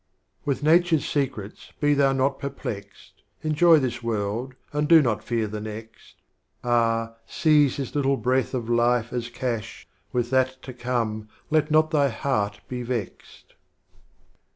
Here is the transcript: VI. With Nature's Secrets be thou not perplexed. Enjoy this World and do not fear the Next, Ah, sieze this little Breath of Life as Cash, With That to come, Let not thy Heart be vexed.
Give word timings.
VI. 0.01 0.41
With 0.45 0.63
Nature's 0.63 1.05
Secrets 1.07 1.73
be 1.79 1.93
thou 1.93 2.11
not 2.11 2.39
perplexed. 2.39 3.21
Enjoy 3.43 3.77
this 3.77 4.01
World 4.01 4.55
and 4.73 4.87
do 4.87 4.99
not 4.99 5.23
fear 5.23 5.45
the 5.45 5.61
Next, 5.61 6.15
Ah, 6.63 7.13
sieze 7.27 7.77
this 7.77 7.93
little 7.93 8.17
Breath 8.17 8.55
of 8.55 8.67
Life 8.67 9.13
as 9.13 9.29
Cash, 9.29 9.87
With 10.11 10.31
That 10.31 10.59
to 10.63 10.73
come, 10.73 11.29
Let 11.51 11.69
not 11.69 11.91
thy 11.91 12.09
Heart 12.09 12.61
be 12.67 12.81
vexed. 12.81 13.53